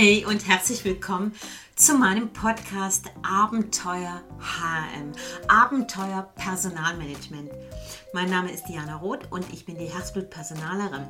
[0.00, 1.34] Hey, und herzlich willkommen
[1.74, 5.10] zu meinem Podcast Abenteuer HM,
[5.48, 7.50] Abenteuer Personalmanagement.
[8.12, 11.08] Mein Name ist Diana Roth und ich bin die Herzblut-Personalerin.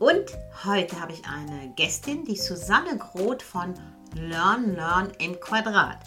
[0.00, 0.24] Und
[0.64, 3.74] heute habe ich eine Gästin, die Susanne Groth von
[4.16, 6.00] Learn Learn im Quadrat.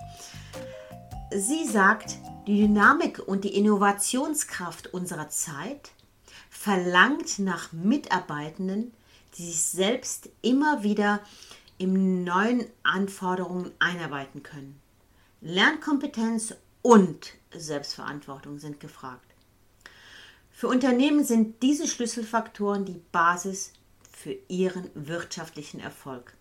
[1.34, 5.91] Sie sagt, die Dynamik und die Innovationskraft unserer Zeit
[6.50, 8.94] verlangt nach Mitarbeitenden,
[9.38, 11.22] die sich selbst immer wieder
[11.78, 14.80] in neuen Anforderungen einarbeiten können.
[15.42, 19.34] Lernkompetenz und Selbstverantwortung sind gefragt.
[20.52, 23.74] Für Unternehmen sind diese Schlüsselfaktoren die Basis
[24.10, 26.34] für ihren wirtschaftlichen Erfolg.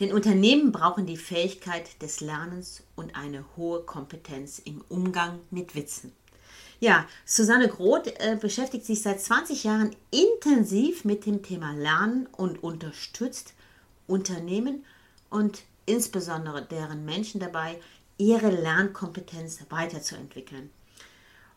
[0.00, 6.12] Denn Unternehmen brauchen die Fähigkeit des Lernens und eine hohe Kompetenz im Umgang mit Witzen.
[6.80, 12.64] Ja, Susanne Groth äh, beschäftigt sich seit 20 Jahren intensiv mit dem Thema Lernen und
[12.64, 13.54] unterstützt
[14.06, 14.84] Unternehmen
[15.30, 17.80] und insbesondere deren Menschen dabei,
[18.18, 20.70] ihre Lernkompetenz weiterzuentwickeln.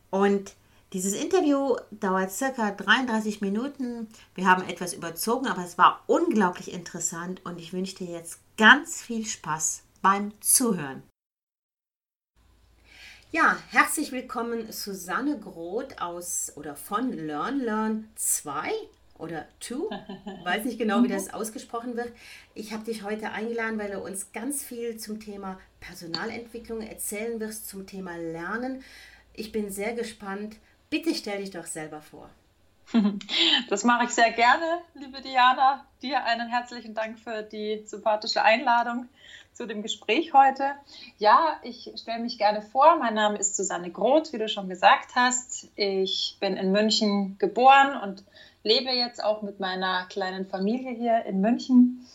[0.10, 0.54] Und
[0.94, 4.08] dieses Interview dauert circa 33 Minuten.
[4.34, 9.02] Wir haben etwas überzogen, aber es war unglaublich interessant und ich wünsche dir jetzt ganz
[9.02, 11.04] viel Spaß beim Zuhören.
[13.32, 18.72] Ja, herzlich willkommen Susanne Groth aus oder von Learn Learn 2
[19.18, 19.76] oder 2,
[20.44, 22.12] weiß nicht genau, wie das ausgesprochen wird.
[22.54, 27.68] Ich habe dich heute eingeladen, weil du uns ganz viel zum Thema Personalentwicklung erzählen wirst,
[27.68, 28.84] zum Thema Lernen.
[29.34, 30.58] Ich bin sehr gespannt.
[30.90, 32.30] Bitte stell dich doch selber vor.
[33.70, 35.86] Das mache ich sehr gerne, liebe Diana.
[36.02, 39.10] Dir einen herzlichen Dank für die sympathische Einladung
[39.54, 40.72] zu dem Gespräch heute.
[41.18, 42.98] Ja, ich stelle mich gerne vor.
[42.98, 45.70] Mein Name ist Susanne Groth, wie du schon gesagt hast.
[45.76, 48.24] Ich bin in München geboren und
[48.66, 52.06] lebe jetzt auch mit meiner kleinen Familie hier in München.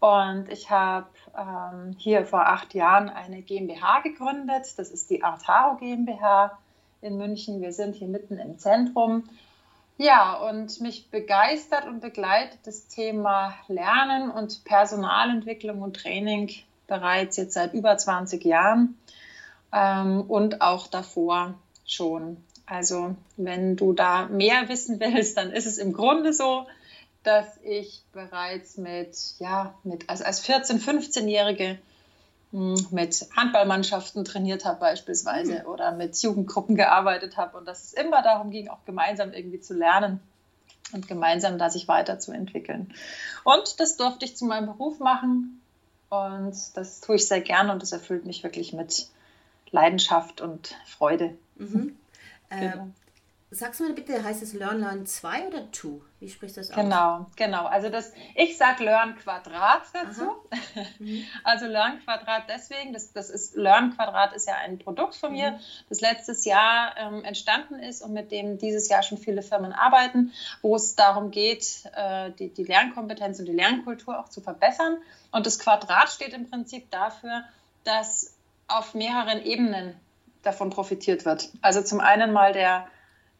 [0.00, 1.06] Und ich habe
[1.38, 4.76] ähm, hier vor acht Jahren eine GmbH gegründet.
[4.76, 6.58] Das ist die Artaro GmbH
[7.00, 7.62] in München.
[7.62, 9.24] Wir sind hier mitten im Zentrum.
[9.96, 16.50] Ja, und mich begeistert und begleitet das Thema Lernen und Personalentwicklung und Training
[16.88, 18.98] bereits jetzt seit über 20 Jahren
[19.72, 21.54] ähm, und auch davor
[21.86, 22.38] schon.
[22.66, 26.66] Also wenn du da mehr wissen willst, dann ist es im Grunde so,
[27.22, 31.78] dass ich bereits mit, ja, mit, also als 14-, 15-Jährige
[32.52, 35.66] hm, mit Handballmannschaften trainiert habe beispielsweise mhm.
[35.66, 39.74] oder mit Jugendgruppen gearbeitet habe und dass es immer darum ging, auch gemeinsam irgendwie zu
[39.74, 40.20] lernen
[40.92, 42.94] und gemeinsam da sich weiterzuentwickeln.
[43.42, 45.60] Und das durfte ich zu meinem Beruf machen
[46.10, 49.08] und das tue ich sehr gerne und das erfüllt mich wirklich mit
[49.70, 51.34] Leidenschaft und Freude.
[51.56, 51.96] Mhm.
[52.60, 52.84] Genau.
[52.84, 53.04] Äh,
[53.54, 56.00] Sagst du mir bitte, heißt es Learn Learn 2 oder 2?
[56.18, 56.76] Wie sprichst du das aus?
[56.76, 57.66] Genau, genau.
[57.66, 60.24] Also das, ich sage Learn Quadrat dazu.
[60.98, 61.24] Mhm.
[61.44, 65.52] Also Learn Quadrat deswegen, das, das ist Learn Quadrat ist ja ein Produkt von mir,
[65.52, 65.58] mhm.
[65.88, 70.32] das letztes Jahr ähm, entstanden ist und mit dem dieses Jahr schon viele Firmen arbeiten,
[70.60, 74.96] wo es darum geht, äh, die, die Lernkompetenz und die Lernkultur auch zu verbessern.
[75.30, 77.44] Und das Quadrat steht im Prinzip dafür,
[77.84, 78.34] dass
[78.66, 79.94] auf mehreren Ebenen
[80.44, 81.50] davon profitiert wird.
[81.62, 82.86] Also zum einen mal der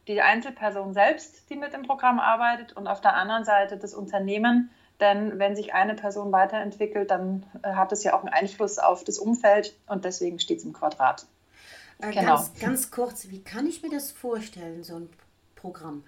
[0.09, 4.71] die Einzelperson selbst, die mit dem Programm arbeitet und auf der anderen Seite das Unternehmen.
[5.01, 9.03] Denn wenn sich eine Person weiterentwickelt, dann äh, hat es ja auch einen Einfluss auf
[9.03, 11.27] das Umfeld und deswegen steht es im Quadrat.
[12.01, 12.37] Äh, genau.
[12.37, 15.11] ganz, ganz kurz, wie kann ich mir das vorstellen, so ein
[15.57, 16.05] Programm?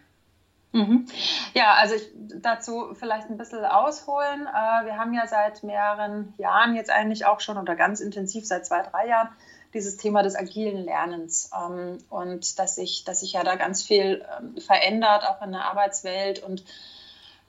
[0.72, 1.06] Mhm.
[1.54, 4.46] Ja, also ich, dazu vielleicht ein bisschen ausholen.
[4.46, 8.66] Äh, wir haben ja seit mehreren Jahren jetzt eigentlich auch schon oder ganz intensiv seit
[8.66, 9.30] zwei, drei Jahren
[9.76, 14.24] dieses Thema des agilen Lernens ähm, und dass sich, dass sich ja da ganz viel
[14.38, 16.42] ähm, verändert, auch in der Arbeitswelt.
[16.42, 16.64] Und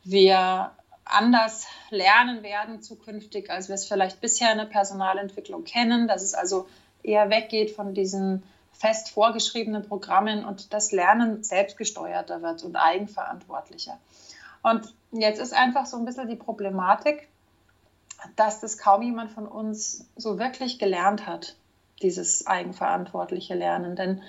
[0.03, 0.71] wir
[1.05, 6.33] anders lernen werden zukünftig, als wir es vielleicht bisher in der Personalentwicklung kennen, dass es
[6.33, 6.67] also
[7.01, 13.97] eher weggeht von diesen fest vorgeschriebenen Programmen und das Lernen selbstgesteuerter wird und eigenverantwortlicher.
[14.61, 17.29] Und jetzt ist einfach so ein bisschen die Problematik,
[18.35, 21.55] dass das kaum jemand von uns so wirklich gelernt hat
[22.01, 23.95] dieses eigenverantwortliche Lernen.
[23.95, 24.21] Denn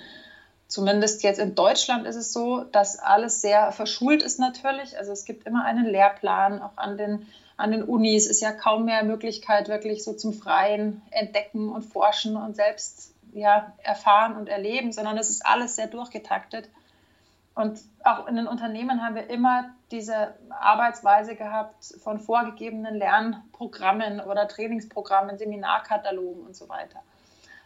[0.67, 4.97] zumindest jetzt in Deutschland ist es so, dass alles sehr verschult ist natürlich.
[4.97, 7.27] Also es gibt immer einen Lehrplan, auch an den,
[7.57, 12.37] an den Unis ist ja kaum mehr Möglichkeit, wirklich so zum freien Entdecken und Forschen
[12.37, 16.69] und selbst ja, erfahren und erleben, sondern es ist alles sehr durchgetaktet.
[17.55, 24.47] Und auch in den Unternehmen haben wir immer diese Arbeitsweise gehabt von vorgegebenen Lernprogrammen oder
[24.47, 27.01] Trainingsprogrammen, Seminarkatalogen und so weiter.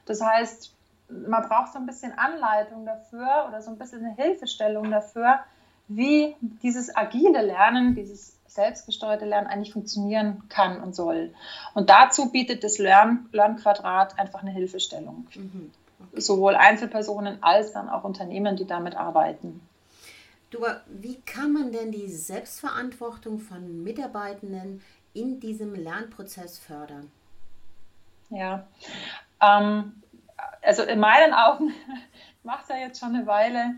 [0.06, 0.74] Das heißt,
[1.10, 5.40] man braucht so ein bisschen Anleitung dafür oder so ein bisschen eine Hilfestellung dafür,
[5.88, 11.34] wie dieses agile Lernen, dieses selbstgesteuerte Lernen eigentlich funktionieren kann und soll.
[11.74, 15.28] Und dazu bietet das Lern Lernquadrat einfach eine Hilfestellung.
[15.36, 15.72] Mhm.
[16.12, 16.22] Okay.
[16.22, 19.62] Sowohl Einzelpersonen als dann auch Unternehmen, die damit arbeiten.
[20.52, 24.82] Du, wie kann man denn die Selbstverantwortung von Mitarbeitenden
[25.14, 27.12] in diesem Lernprozess fördern?
[28.30, 28.68] Ja,
[29.44, 30.04] ähm,
[30.62, 31.74] also in meinen Augen
[32.44, 33.76] macht ja jetzt schon eine Weile,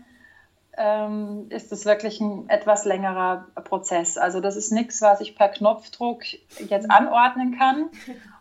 [0.76, 4.18] ähm, ist es wirklich ein etwas längerer Prozess.
[4.18, 6.22] Also das ist nichts, was ich per Knopfdruck
[6.58, 7.90] jetzt anordnen kann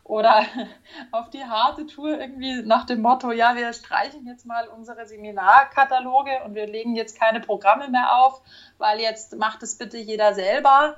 [0.03, 0.43] oder
[1.11, 6.43] auf die harte Tour irgendwie nach dem Motto, ja, wir streichen jetzt mal unsere Seminarkataloge
[6.45, 8.41] und wir legen jetzt keine Programme mehr auf,
[8.77, 10.97] weil jetzt macht es bitte jeder selber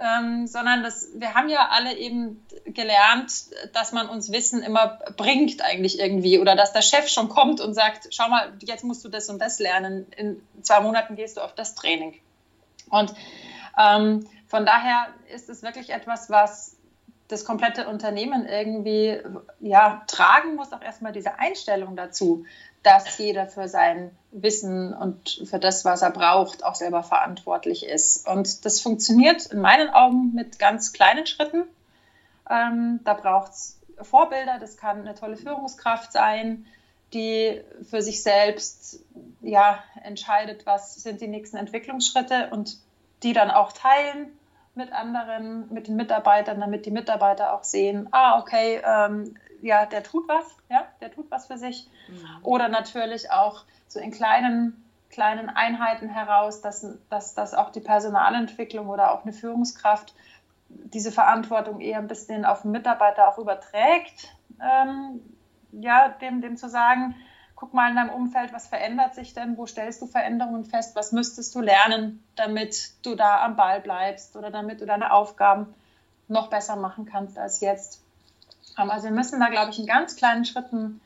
[0.00, 3.32] ähm, sondern das, wir haben ja alle eben gelernt,
[3.74, 7.74] dass man uns Wissen immer bringt eigentlich irgendwie oder dass der Chef schon kommt und
[7.74, 11.42] sagt, schau mal, jetzt musst du das und das lernen, in zwei Monaten gehst du
[11.42, 12.18] auf das Training.
[12.88, 13.12] Und
[13.78, 16.76] ähm, von daher ist es wirklich etwas, was
[17.28, 19.18] das komplette Unternehmen irgendwie
[19.60, 22.44] ja, tragen muss, auch erstmal diese Einstellung dazu,
[22.82, 28.26] dass jeder für sein Wissen und für das, was er braucht, auch selber verantwortlich ist.
[28.26, 31.64] Und das funktioniert in meinen Augen mit ganz kleinen Schritten.
[32.48, 36.66] Ähm, da braucht es Vorbilder, das kann eine tolle Führungskraft sein,
[37.12, 39.04] die für sich selbst
[39.42, 42.78] ja, entscheidet, was sind die nächsten Entwicklungsschritte und
[43.22, 44.38] die dann auch teilen
[44.74, 50.02] mit anderen, mit den Mitarbeitern, damit die Mitarbeiter auch sehen, ah, okay, ähm, ja, der
[50.02, 51.88] tut was, ja, der tut was für sich.
[52.08, 52.44] Mhm.
[52.44, 58.88] Oder natürlich auch so in kleinen, kleinen Einheiten heraus, dass, dass, dass auch die Personalentwicklung
[58.88, 60.14] oder auch eine Führungskraft
[60.68, 64.34] diese Verantwortung eher ein bisschen auf den Mitarbeiter auch überträgt.
[64.60, 65.20] Ähm,
[65.72, 67.14] ja, dem, dem zu sagen,
[67.56, 71.12] guck mal in deinem Umfeld, was verändert sich denn, wo stellst du Veränderungen fest, was
[71.12, 75.74] müsstest du lernen, damit du da am Ball bleibst oder damit du deine Aufgaben
[76.28, 78.02] noch besser machen kannst als jetzt.
[78.76, 81.00] Also wir müssen da, glaube ich, in ganz kleinen Schritten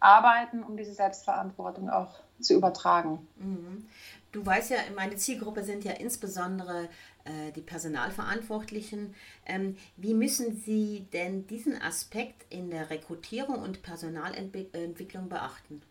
[0.00, 3.26] arbeiten, um diese Selbstverantwortung auch zu übertragen.
[3.36, 3.86] Mhm.
[4.32, 6.88] Du weißt ja, meine Zielgruppe sind ja insbesondere
[7.24, 9.14] äh, die Personalverantwortlichen.
[9.44, 15.82] Ähm, wie müssen Sie denn diesen Aspekt in der Rekrutierung und Personalentwicklung beachten?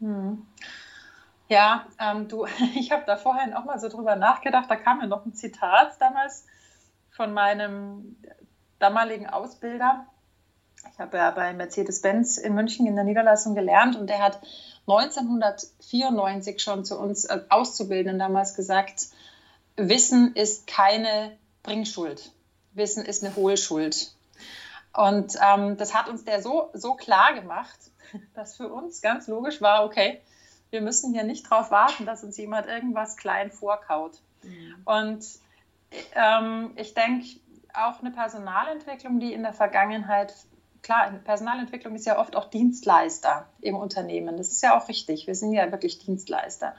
[0.00, 0.46] Hm.
[1.48, 4.70] Ja, ähm, du, ich habe da vorhin auch mal so drüber nachgedacht.
[4.70, 6.46] Da kam mir noch ein Zitat damals
[7.10, 8.16] von meinem
[8.78, 10.06] damaligen Ausbilder
[10.90, 14.40] ich habe ja bei Mercedes-Benz in München in der Niederlassung gelernt und der hat
[14.86, 19.08] 1994 schon zu uns äh, Auszubildenden damals gesagt,
[19.76, 22.32] Wissen ist keine Bringschuld.
[22.72, 24.12] Wissen ist eine Hohlschuld.
[24.92, 27.78] Und ähm, das hat uns der so, so klar gemacht,
[28.34, 30.20] dass für uns ganz logisch war, okay,
[30.70, 34.18] wir müssen hier nicht darauf warten, dass uns jemand irgendwas klein vorkaut.
[34.42, 34.82] Mhm.
[34.84, 35.24] Und
[36.14, 37.26] ähm, ich denke,
[37.74, 40.34] auch eine Personalentwicklung, die in der Vergangenheit
[40.82, 44.36] klar, Personalentwicklung ist ja oft auch Dienstleister im Unternehmen.
[44.36, 45.26] Das ist ja auch richtig.
[45.26, 46.74] Wir sind ja wirklich Dienstleister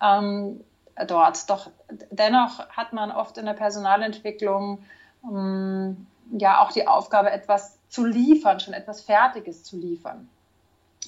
[0.00, 0.62] ähm,
[1.06, 1.50] dort.
[1.50, 1.70] Doch
[2.10, 4.84] dennoch hat man oft in der Personalentwicklung
[5.24, 10.28] ähm, ja auch die Aufgabe, etwas zu liefern, schon etwas Fertiges zu liefern.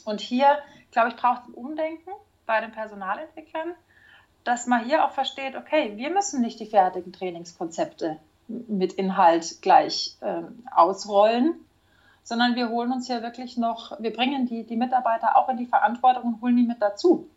[0.04, 0.58] Und hier,
[0.90, 2.10] glaube ich, braucht es ein Umdenken
[2.46, 3.74] bei den Personalentwicklern,
[4.44, 10.16] dass man hier auch versteht, okay, wir müssen nicht die fertigen Trainingskonzepte mit Inhalt gleich
[10.22, 11.65] ähm, ausrollen,
[12.26, 15.66] sondern wir holen uns hier wirklich noch, wir bringen die, die Mitarbeiter auch in die
[15.66, 17.28] Verantwortung und holen die mit dazu.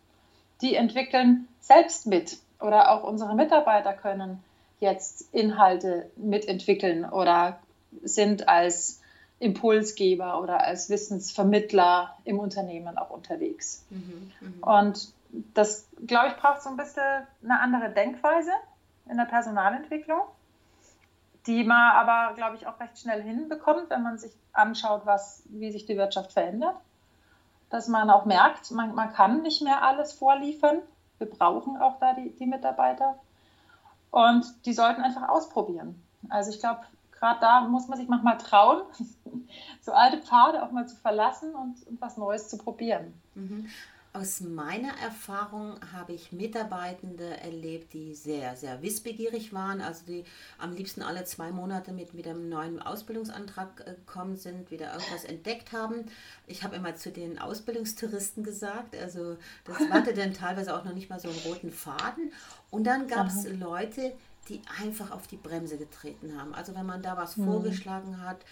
[0.62, 4.43] Die entwickeln selbst mit oder auch unsere Mitarbeiter können
[4.79, 7.60] jetzt Inhalte mitentwickeln oder
[8.01, 9.00] sind als
[9.38, 13.86] Impulsgeber oder als Wissensvermittler im Unternehmen auch unterwegs.
[13.91, 14.79] Mhm, mh.
[14.79, 15.13] Und
[15.53, 18.51] das, glaube ich, braucht so ein bisschen eine andere Denkweise
[19.08, 20.22] in der Personalentwicklung
[21.49, 25.71] die man aber, glaube ich, auch recht schnell hinbekommt, wenn man sich anschaut, was, wie
[25.71, 26.75] sich die Wirtschaft verändert.
[27.71, 30.77] Dass man auch merkt, man, man kann nicht mehr alles vorliefern.
[31.17, 33.15] Wir brauchen auch da die, die Mitarbeiter.
[34.11, 35.99] Und die sollten einfach ausprobieren.
[36.29, 38.83] Also ich glaube, gerade da muss man sich manchmal trauen,
[39.81, 43.19] so alte Pfade auch mal zu verlassen und, und was Neues zu probieren.
[43.33, 43.67] Mhm.
[44.11, 50.23] Aus meiner Erfahrung habe ich Mitarbeitende erlebt, die sehr, sehr wissbegierig waren, also die
[50.57, 55.25] am liebsten alle zwei Monate mit, mit einem neuen Ausbildungsantrag äh, gekommen sind, wieder irgendwas
[55.25, 56.05] entdeckt haben.
[56.47, 61.11] Ich habe immer zu den Ausbildungstouristen gesagt, also das hatte dann teilweise auch noch nicht
[61.11, 62.31] mal so einen roten Faden.
[62.71, 64.13] Und dann gab es Leute,
[64.49, 66.53] die einfach auf die Bremse getreten haben.
[66.55, 67.45] Also wenn man da was mhm.
[67.45, 68.43] vorgeschlagen hat,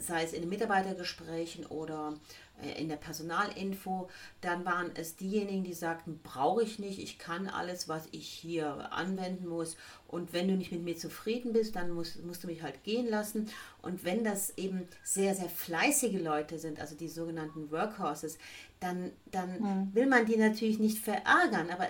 [0.00, 2.14] sei es in den Mitarbeitergesprächen oder
[2.62, 4.08] äh, in der Personalinfo,
[4.40, 8.92] dann waren es diejenigen, die sagten, brauche ich nicht, ich kann alles, was ich hier
[8.92, 9.76] anwenden muss.
[10.08, 13.08] Und wenn du nicht mit mir zufrieden bist, dann musst, musst du mich halt gehen
[13.08, 13.50] lassen.
[13.82, 18.38] Und wenn das eben sehr, sehr fleißige Leute sind, also die sogenannten Workhorses,
[18.80, 19.94] dann, dann mhm.
[19.94, 21.70] will man die natürlich nicht verärgern.
[21.70, 21.88] Aber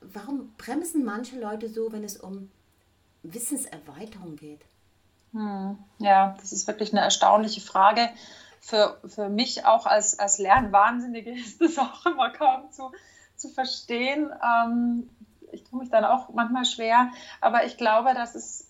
[0.00, 2.50] warum bremsen manche Leute so, wenn es um
[3.22, 4.64] Wissenserweiterung geht?
[5.32, 5.78] Hm.
[5.98, 8.08] Ja, das ist wirklich eine erstaunliche Frage
[8.60, 12.92] für, für mich auch als, als Lernwahnsinnige ist das auch immer kaum zu,
[13.36, 14.30] zu verstehen.
[14.44, 15.08] Ähm,
[15.52, 18.66] ich tue mich dann auch manchmal schwer, aber ich glaube, dass es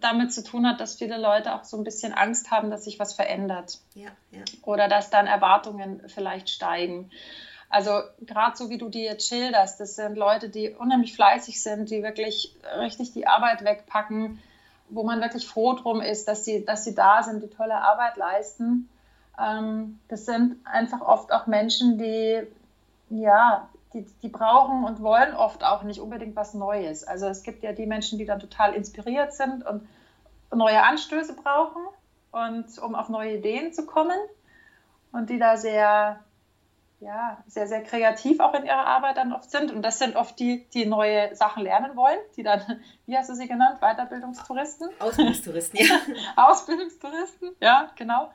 [0.00, 2.98] damit zu tun hat, dass viele Leute auch so ein bisschen Angst haben, dass sich
[2.98, 3.80] was verändert.
[3.94, 4.44] Ja, ja.
[4.62, 7.10] Oder dass dann Erwartungen vielleicht steigen.
[7.70, 11.90] Also gerade so wie du die jetzt schilderst, das sind Leute, die unheimlich fleißig sind,
[11.90, 14.42] die wirklich richtig die Arbeit wegpacken,
[14.90, 18.16] wo man wirklich froh drum ist, dass sie, dass sie da sind, die tolle Arbeit
[18.16, 18.88] leisten.
[19.38, 22.46] Ähm, das sind einfach oft auch Menschen, die,
[23.10, 27.04] ja, die, die brauchen und wollen oft auch nicht unbedingt was Neues.
[27.04, 29.86] Also es gibt ja die Menschen, die dann total inspiriert sind und
[30.54, 31.82] neue Anstöße brauchen
[32.32, 34.18] und um auf neue Ideen zu kommen
[35.12, 36.20] und die da sehr,
[37.00, 39.70] ja, sehr, sehr kreativ auch in ihrer Arbeit dann oft sind.
[39.70, 43.34] Und das sind oft die, die neue Sachen lernen wollen, die dann, wie hast du
[43.34, 44.88] sie genannt, Weiterbildungstouristen?
[44.98, 45.96] Ausbildungstouristen, ja.
[46.36, 48.30] Ausbildungstouristen, ja, genau.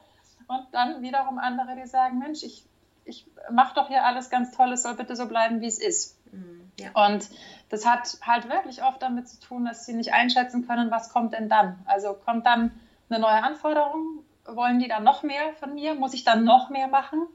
[0.47, 2.65] Und dann wiederum andere, die sagen, Mensch, ich,
[3.05, 6.17] ich mache doch hier alles ganz toll, es soll bitte so bleiben, wie es ist.
[6.31, 6.89] Mhm, ja.
[7.07, 7.29] Und
[7.69, 11.33] das hat halt wirklich oft damit zu tun, dass sie nicht einschätzen können, was kommt
[11.33, 11.79] denn dann.
[11.85, 12.71] Also kommt dann
[13.09, 16.87] eine neue Anforderung, wollen die dann noch mehr von mir, muss ich dann noch mehr
[16.87, 17.27] machen,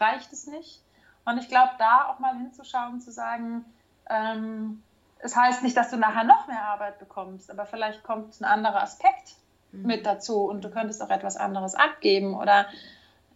[0.00, 0.82] reicht es nicht.
[1.24, 3.64] Und ich glaube, da auch mal hinzuschauen, zu sagen,
[4.10, 4.82] ähm,
[5.18, 8.82] es heißt nicht, dass du nachher noch mehr Arbeit bekommst, aber vielleicht kommt ein anderer
[8.82, 9.36] Aspekt
[9.72, 9.86] Mhm.
[9.86, 12.66] mit dazu und du könntest auch etwas anderes abgeben oder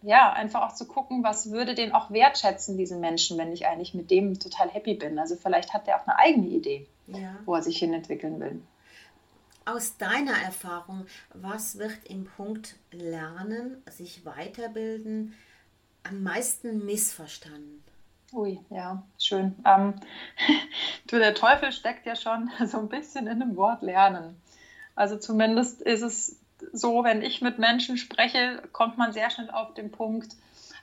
[0.03, 3.95] ja, einfach auch zu gucken, was würde den auch wertschätzen, diesen Menschen, wenn ich eigentlich
[3.95, 5.17] mit dem total happy bin.
[5.17, 7.35] Also vielleicht hat der auch eine eigene Idee, ja.
[7.45, 8.61] wo er sich hin entwickeln will.
[9.65, 15.33] Aus deiner Erfahrung, was wird im Punkt Lernen, sich weiterbilden,
[16.03, 17.83] am meisten missverstanden?
[18.33, 19.55] Ui, ja, schön.
[19.65, 19.95] Ähm,
[21.07, 24.39] du, der Teufel steckt ja schon so ein bisschen in dem Wort Lernen.
[24.95, 26.35] Also zumindest ist es
[26.73, 30.35] so, wenn ich mit Menschen spreche, kommt man sehr schnell auf den Punkt,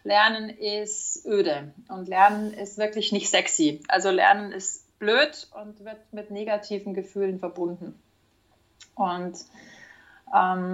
[0.04, 3.82] Lernen ist öde und Lernen ist wirklich nicht sexy.
[3.88, 7.98] Also Lernen ist blöd und wird mit negativen Gefühlen verbunden.
[8.94, 9.36] Und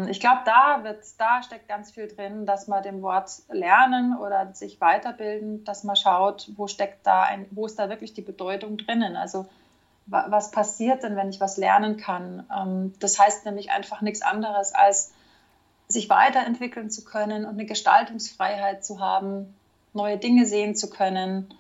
[0.09, 0.83] ich glaube, da,
[1.19, 5.97] da steckt ganz viel drin, dass man dem Wort Lernen oder sich weiterbilden, dass man
[5.97, 9.17] schaut, wo steckt da ein, wo ist da wirklich die Bedeutung drinnen.
[9.17, 9.47] Also
[10.07, 12.47] was passiert denn, wenn ich was lernen kann?
[12.57, 15.13] Ähm, das heißt nämlich einfach nichts anderes, als
[15.89, 19.55] sich weiterentwickeln zu können und eine Gestaltungsfreiheit zu haben,
[19.93, 21.53] neue Dinge sehen zu können,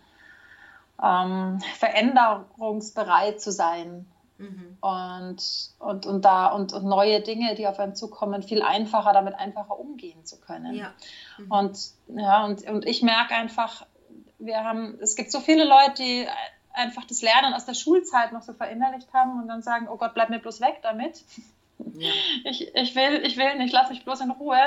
[1.02, 4.06] ähm, veränderungsbereit zu sein
[4.40, 4.78] mhm.
[4.80, 9.34] und, und, und, da, und, und, neue Dinge, die auf einen zukommen, viel einfacher, damit
[9.34, 10.74] einfacher umgehen zu können.
[10.74, 10.92] Ja.
[11.38, 11.50] Mhm.
[11.50, 11.78] Und,
[12.08, 13.86] ja, und, und ich merke einfach,
[14.38, 16.26] wir haben, es gibt so viele Leute, die
[16.72, 20.14] einfach das Lernen aus der Schulzeit noch so verinnerlicht haben und dann sagen, oh Gott,
[20.14, 21.22] bleib mir bloß weg damit.
[21.94, 22.10] Ja.
[22.44, 24.58] Ich, ich, will, ich will nicht, lass mich bloß in Ruhe.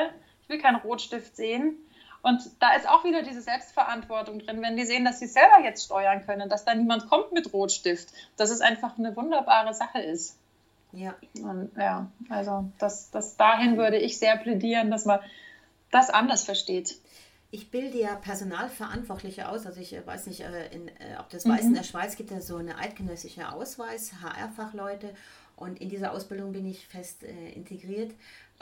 [0.41, 1.77] Ich will keinen Rotstift sehen.
[2.23, 5.85] Und da ist auch wieder diese Selbstverantwortung drin, wenn die sehen, dass sie selber jetzt
[5.85, 10.37] steuern können, dass da niemand kommt mit Rotstift, dass es einfach eine wunderbare Sache ist.
[10.93, 11.13] Ja.
[11.41, 15.19] Und ja, also das, das dahin würde ich sehr plädieren, dass man
[15.91, 16.97] das anders versteht
[17.53, 19.67] ich bilde ja Personalverantwortliche aus.
[19.67, 21.51] Also ich äh, weiß nicht, äh, in, äh, ob das mhm.
[21.51, 25.13] weiß, in der Schweiz gibt es so eine eidgenössische Ausweis, HR-Fachleute.
[25.55, 28.11] Und in dieser Ausbildung bin ich fest äh, integriert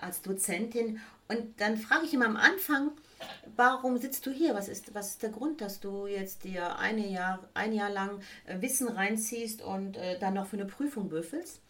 [0.01, 0.99] als Dozentin.
[1.27, 2.91] Und dann frage ich immer am Anfang,
[3.55, 4.53] warum sitzt du hier?
[4.53, 8.19] Was ist, was ist der Grund, dass du jetzt dir eine Jahr, ein Jahr lang
[8.59, 11.61] Wissen reinziehst und äh, dann noch für eine Prüfung büffelst?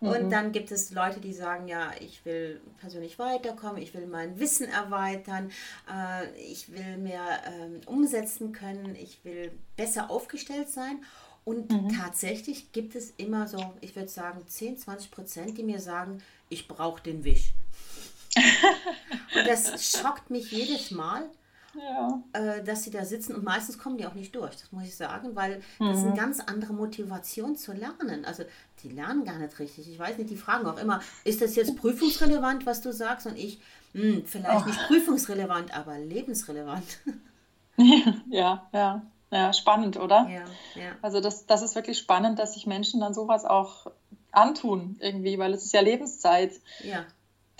[0.00, 0.30] Und mhm.
[0.30, 4.68] dann gibt es Leute, die sagen, ja, ich will persönlich weiterkommen, ich will mein Wissen
[4.68, 5.50] erweitern,
[5.92, 11.02] äh, ich will mehr äh, umsetzen können, ich will besser aufgestellt sein.
[11.44, 11.88] Und mhm.
[11.88, 16.68] tatsächlich gibt es immer so, ich würde sagen, 10, 20 Prozent, die mir sagen, ich
[16.68, 17.52] brauche den Wisch.
[19.34, 21.28] Und das schockt mich jedes Mal,
[21.74, 22.22] ja.
[22.32, 24.96] äh, dass sie da sitzen und meistens kommen die auch nicht durch, das muss ich
[24.96, 25.88] sagen, weil mhm.
[25.88, 26.16] das ist eine mhm.
[26.16, 28.24] ganz andere Motivation zu lernen.
[28.24, 28.44] Also
[28.82, 29.90] die lernen gar nicht richtig.
[29.90, 33.26] Ich weiß nicht, die fragen auch immer, ist das jetzt prüfungsrelevant, was du sagst?
[33.26, 33.60] Und ich,
[33.92, 34.68] hm, vielleicht oh.
[34.68, 36.84] nicht prüfungsrelevant, aber lebensrelevant.
[38.30, 39.02] ja, ja.
[39.30, 40.26] Ja, spannend, oder?
[40.30, 40.44] Ja,
[40.80, 40.92] ja.
[41.02, 43.90] Also das, das ist wirklich spannend, dass sich Menschen dann sowas auch
[44.32, 46.52] antun irgendwie, weil es ist ja Lebenszeit.
[46.82, 47.04] Ja.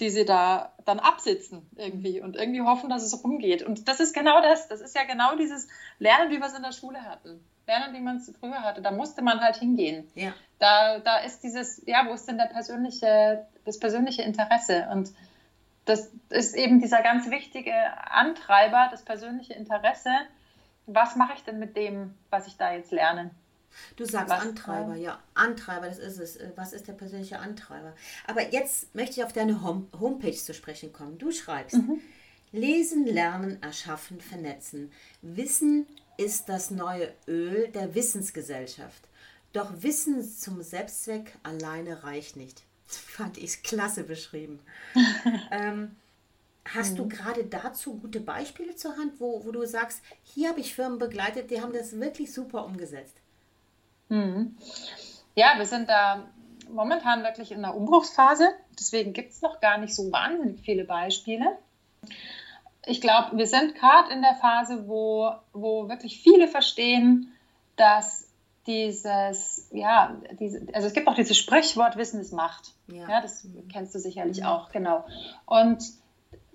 [0.00, 3.62] Die sie da dann absitzen irgendwie und irgendwie hoffen, dass es rumgeht.
[3.62, 4.68] Und das ist genau das.
[4.68, 7.44] Das ist ja genau dieses Lernen, wie wir es in der Schule hatten.
[7.66, 8.80] Lernen, wie man es früher hatte.
[8.80, 10.08] Da musste man halt hingehen.
[10.14, 10.32] Ja.
[10.58, 14.88] Da, da ist dieses, ja, wo ist denn der persönliche, das persönliche Interesse?
[14.90, 15.10] Und
[15.84, 17.74] das ist eben dieser ganz wichtige
[18.10, 20.10] Antreiber, das persönliche Interesse.
[20.86, 23.30] Was mache ich denn mit dem, was ich da jetzt lerne?
[23.96, 25.22] Du sagst was, Antreiber, ja.
[25.34, 26.36] Antreiber, das ist es.
[26.36, 27.94] Äh, was ist der persönliche Antreiber?
[28.26, 31.18] Aber jetzt möchte ich auf deine Home Homepage zu sprechen kommen.
[31.18, 32.00] Du schreibst, mhm.
[32.52, 34.92] lesen, lernen, erschaffen, vernetzen.
[35.22, 39.08] Wissen ist das neue Öl der Wissensgesellschaft.
[39.52, 42.62] Doch Wissen zum Selbstzweck alleine reicht nicht.
[42.86, 44.60] Fand ich klasse beschrieben.
[45.50, 45.96] ähm,
[46.64, 46.96] hast mhm.
[46.96, 50.98] du gerade dazu gute Beispiele zur Hand, wo, wo du sagst, hier habe ich Firmen
[50.98, 53.16] begleitet, die haben das wirklich super umgesetzt?
[54.08, 54.56] Mhm.
[55.34, 56.28] Ja, wir sind da
[56.70, 58.48] momentan wirklich in der Umbruchsphase.
[58.78, 61.58] Deswegen gibt es noch gar nicht so wahnsinnig viele Beispiele.
[62.86, 67.32] Ich glaube, wir sind gerade in der Phase, wo, wo wirklich viele verstehen,
[67.76, 68.28] dass
[68.66, 72.74] dieses, ja, diese, also es gibt auch dieses Sprichwort, Wissen ist Macht.
[72.86, 75.06] Ja, ja das kennst du sicherlich auch, genau.
[75.46, 75.82] Und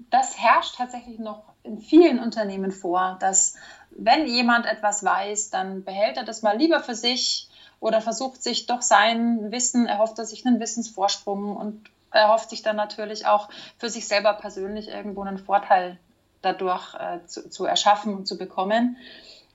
[0.10, 3.56] das herrscht tatsächlich noch in vielen Unternehmen vor, dass
[3.92, 7.48] wenn jemand etwas weiß, dann behält er das mal lieber für sich
[7.80, 12.76] oder versucht sich doch sein Wissen, erhofft er sich einen Wissensvorsprung und erhofft sich dann
[12.76, 15.98] natürlich auch für sich selber persönlich irgendwo einen Vorteil
[16.42, 18.98] dadurch äh, zu, zu erschaffen und zu bekommen.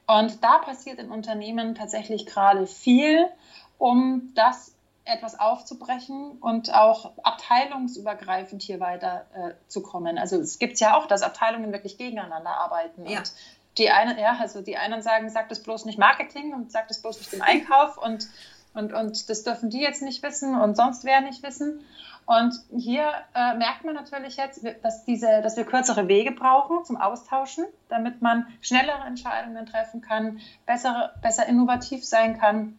[0.06, 3.28] Und da passiert in Unternehmen tatsächlich gerade viel,
[3.76, 4.74] um das
[5.08, 10.18] etwas aufzubrechen und auch abteilungsübergreifend hier weiter äh, zu kommen.
[10.18, 13.06] Also es gibt ja auch, dass Abteilungen wirklich gegeneinander arbeiten.
[13.06, 13.18] Ja.
[13.18, 13.32] Und
[13.78, 17.00] die einen, ja, also die einen sagen, sagt es bloß nicht Marketing und sagt es
[17.00, 18.28] bloß nicht dem Einkauf und,
[18.74, 21.80] und, und das dürfen die jetzt nicht wissen und sonst wer nicht wissen.
[22.26, 26.98] Und hier äh, merkt man natürlich jetzt, dass, diese, dass wir kürzere Wege brauchen zum
[26.98, 32.78] Austauschen, damit man schnellere Entscheidungen treffen kann, besser, besser innovativ sein kann.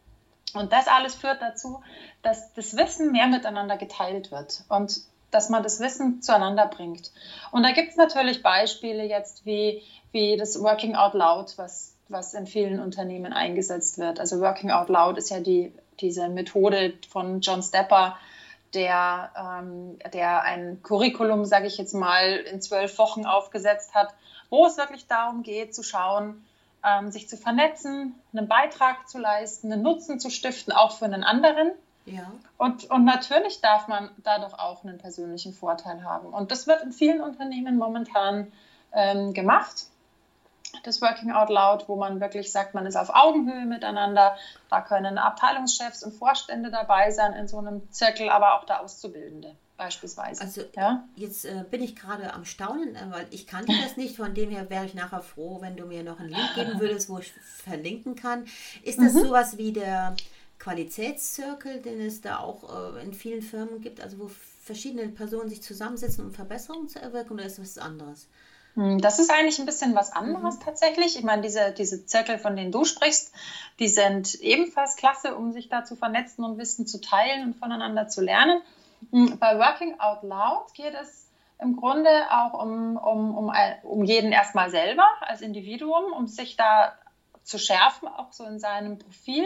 [0.54, 1.82] Und das alles führt dazu,
[2.22, 7.12] dass das Wissen mehr miteinander geteilt wird und dass man das Wissen zueinander bringt.
[7.52, 12.34] Und da gibt es natürlich Beispiele jetzt wie, wie das Working Out Loud, was, was
[12.34, 14.20] in vielen Unternehmen eingesetzt wird.
[14.20, 18.18] Also Working Out Loud ist ja die, diese Methode von John Stepper,
[18.74, 24.14] der, ähm, der ein Curriculum, sage ich jetzt mal, in zwölf Wochen aufgesetzt hat,
[24.50, 26.46] wo es wirklich darum geht, zu schauen,
[26.84, 31.24] ähm, sich zu vernetzen, einen Beitrag zu leisten, einen Nutzen zu stiften, auch für einen
[31.24, 31.72] anderen.
[32.06, 32.32] Ja.
[32.58, 36.28] Und, und natürlich darf man dadurch auch einen persönlichen Vorteil haben.
[36.28, 38.52] Und das wird in vielen Unternehmen momentan
[38.94, 39.86] ähm, gemacht
[40.84, 44.38] das Working Out Loud, wo man wirklich sagt, man ist auf Augenhöhe miteinander.
[44.70, 49.56] Da können Abteilungschefs und Vorstände dabei sein in so einem Zirkel, aber auch der Auszubildende
[49.80, 50.42] beispielsweise.
[50.42, 51.08] Also ja?
[51.16, 54.18] jetzt äh, bin ich gerade am Staunen, äh, weil ich kannte das nicht.
[54.18, 57.10] Von dem her wäre ich nachher froh, wenn du mir noch einen Link geben würdest,
[57.10, 58.46] wo ich verlinken kann.
[58.84, 59.26] Ist das mhm.
[59.26, 60.16] sowas wie der
[60.60, 64.30] Qualitätszirkel, den es da auch äh, in vielen Firmen gibt, also wo
[64.62, 68.28] verschiedene Personen sich zusammensetzen, um Verbesserungen zu erwirken, oder ist das was anderes?
[68.76, 70.64] Hm, das ist eigentlich ein bisschen was anderes mhm.
[70.64, 71.18] tatsächlich.
[71.18, 73.32] Ich meine, diese, diese Zirkel, von denen du sprichst,
[73.80, 78.10] die sind ebenfalls klasse, um sich da zu vernetzen und Wissen zu teilen und voneinander
[78.10, 78.62] zu lernen.
[79.12, 81.30] Hm, bei Working Out Loud geht es
[81.62, 83.52] im Grunde auch um, um, um,
[83.84, 86.94] um jeden erstmal selber als Individuum, um sich da
[87.44, 89.46] zu schärfen, auch so in seinem Profil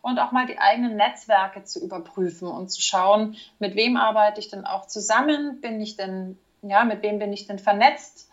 [0.00, 4.48] und auch mal die eigenen Netzwerke zu überprüfen und zu schauen, mit wem arbeite ich
[4.48, 8.28] denn auch zusammen, bin ich denn, ja, mit wem bin ich denn vernetzt,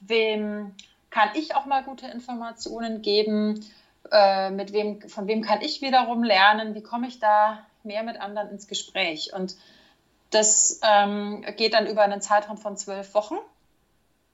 [0.00, 0.74] wem
[1.10, 3.64] kann ich auch mal gute Informationen geben,
[4.12, 8.20] äh, mit wem, von wem kann ich wiederum lernen, wie komme ich da mehr mit
[8.20, 9.32] anderen ins Gespräch.
[9.32, 9.56] Und
[10.30, 13.36] das ähm, geht dann über einen Zeitraum von zwölf Wochen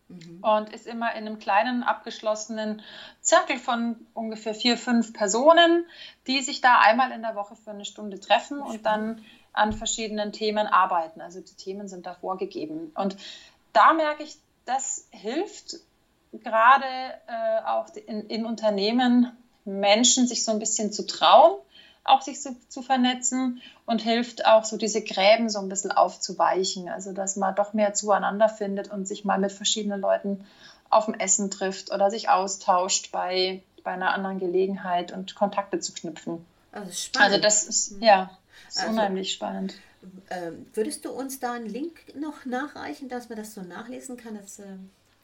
[0.09, 0.43] mhm.
[0.43, 2.83] und ist immer in einem kleinen abgeschlossenen
[3.21, 5.87] Zirkel von ungefähr vier, fünf Personen,
[6.27, 10.33] die sich da einmal in der Woche für eine Stunde treffen und dann an verschiedenen
[10.33, 11.21] Themen arbeiten.
[11.21, 12.91] Also die Themen sind da vorgegeben.
[12.95, 13.17] Und
[13.73, 15.77] da merke ich, das hilft
[16.33, 16.87] gerade
[17.29, 19.31] äh, auch in, in, Unternehmen
[19.65, 21.57] Menschen, sich so ein bisschen zu trauen,
[22.03, 26.89] auch sich so, zu vernetzen und hilft auch so diese Gräben so ein bisschen aufzuweichen.
[26.89, 30.45] Also dass man doch mehr zueinander findet und sich mal mit verschiedenen Leuten
[30.91, 35.93] auf dem Essen trifft oder sich austauscht bei, bei einer anderen Gelegenheit und Kontakte zu
[35.93, 36.45] knüpfen.
[36.73, 37.33] Also, spannend.
[37.33, 38.03] also das ist, mhm.
[38.03, 38.31] ja,
[38.69, 39.75] ist also, unheimlich spannend.
[40.31, 44.37] Ähm, würdest du uns da einen Link noch nachreichen, dass man das so nachlesen kann?
[44.37, 44.65] Das, äh,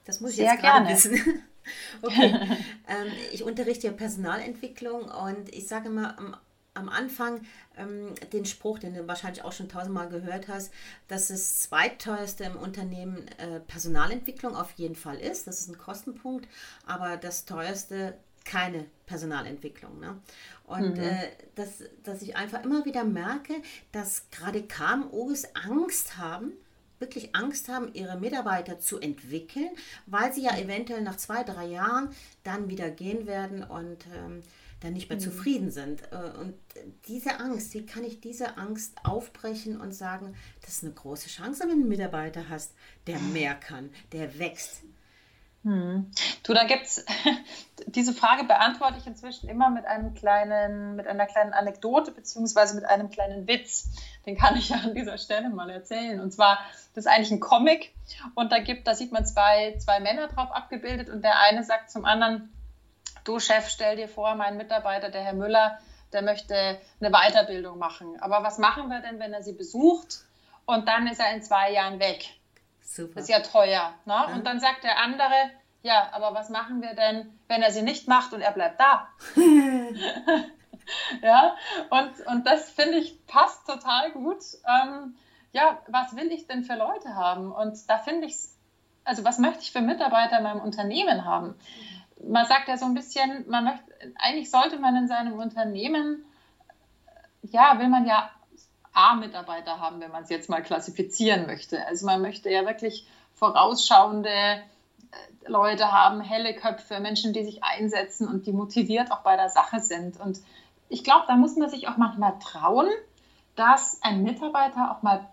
[0.06, 1.42] das muss ich Sehr jetzt gerade wissen.
[2.02, 2.34] okay.
[2.88, 6.36] ähm, ich unterrichte ja Personalentwicklung und ich sage mal, am,
[6.80, 7.40] am Anfang
[7.76, 10.72] ähm, den Spruch, den du wahrscheinlich auch schon tausendmal gehört hast,
[11.08, 15.46] dass das zweitteuerste im Unternehmen äh, Personalentwicklung auf jeden Fall ist.
[15.46, 16.48] Das ist ein Kostenpunkt,
[16.86, 18.14] aber das teuerste
[18.44, 20.00] keine Personalentwicklung.
[20.00, 20.18] Ne?
[20.64, 21.02] Und mhm.
[21.02, 23.54] äh, dass, dass ich einfach immer wieder merke,
[23.92, 26.52] dass gerade KMUs Angst haben,
[26.98, 29.70] wirklich Angst haben, ihre Mitarbeiter zu entwickeln,
[30.06, 32.10] weil sie ja eventuell nach zwei, drei Jahren
[32.44, 34.42] dann wieder gehen werden und ähm,
[34.80, 35.22] dann nicht mehr mhm.
[35.22, 36.02] zufrieden sind.
[36.12, 36.54] Äh, und
[37.06, 41.60] diese Angst, wie kann ich diese Angst aufbrechen und sagen, das ist eine große Chance,
[41.60, 42.74] wenn du einen Mitarbeiter hast,
[43.06, 44.82] der mehr kann, der wächst,
[45.62, 46.10] hm.
[46.42, 47.04] Du, da gibt's
[47.86, 52.84] diese Frage beantworte ich inzwischen immer mit einem kleinen, mit einer kleinen Anekdote beziehungsweise mit
[52.86, 53.90] einem kleinen Witz.
[54.24, 56.20] Den kann ich ja an dieser Stelle mal erzählen.
[56.20, 56.58] Und zwar,
[56.94, 57.92] das ist eigentlich ein Comic
[58.34, 61.90] und da gibt, da sieht man zwei, zwei Männer drauf abgebildet und der eine sagt
[61.90, 62.50] zum anderen,
[63.24, 65.78] du Chef, stell dir vor, mein Mitarbeiter, der Herr Müller,
[66.12, 68.20] der möchte eine Weiterbildung machen.
[68.20, 70.24] Aber was machen wir denn, wenn er sie besucht
[70.66, 72.28] und dann ist er in zwei Jahren weg?
[72.82, 73.20] Super.
[73.20, 73.94] Ist ja teuer.
[74.04, 74.14] Ne?
[74.14, 74.34] Ja.
[74.34, 75.50] Und dann sagt der andere,
[75.82, 79.08] ja, aber was machen wir denn, wenn er sie nicht macht und er bleibt da?
[81.22, 81.56] ja,
[81.90, 84.42] und, und das finde ich passt total gut.
[84.66, 85.14] Ähm,
[85.52, 87.52] ja, was will ich denn für Leute haben?
[87.52, 88.34] Und da finde ich
[89.04, 91.56] also was möchte ich für Mitarbeiter in meinem Unternehmen haben?
[92.22, 96.24] Man sagt ja so ein bisschen, man möchte, eigentlich sollte man in seinem Unternehmen,
[97.42, 98.30] ja, will man ja
[98.92, 101.84] A-Mitarbeiter haben, wenn man es jetzt mal klassifizieren möchte.
[101.86, 104.60] Also man möchte ja wirklich vorausschauende äh,
[105.46, 109.80] Leute haben, helle Köpfe, Menschen, die sich einsetzen und die motiviert auch bei der Sache
[109.80, 110.18] sind.
[110.20, 110.40] Und
[110.88, 112.88] ich glaube, da muss man sich auch manchmal trauen,
[113.56, 115.26] dass ein Mitarbeiter auch mal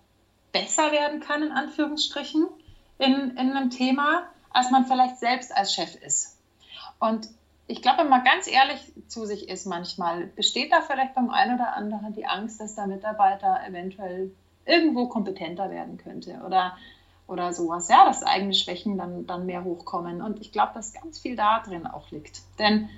[0.52, 2.48] besser werden kann, in Anführungsstrichen,
[3.00, 6.37] in, in einem Thema, als man vielleicht selbst als Chef ist.
[7.00, 7.28] Und
[7.68, 11.56] ich glaube, wenn man ganz ehrlich zu sich ist manchmal, besteht da vielleicht beim einen
[11.56, 14.32] oder anderen die Angst, dass der Mitarbeiter eventuell
[14.66, 16.78] irgendwo kompetenter werden könnte oder,
[17.28, 17.90] oder sowas.
[17.90, 20.22] Ja, dass eigene Schwächen dann, dann mehr hochkommen.
[20.22, 22.42] Und ich glaube, dass ganz viel da drin auch liegt.
[22.60, 22.90] Denn